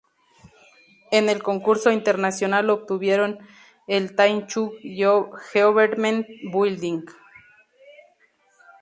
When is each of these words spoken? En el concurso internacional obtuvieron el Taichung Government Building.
En 1.11 1.29
el 1.29 1.43
concurso 1.43 1.91
internacional 1.91 2.71
obtuvieron 2.71 3.37
el 3.85 4.15
Taichung 4.15 4.71
Government 5.53 6.25
Building. 6.51 7.03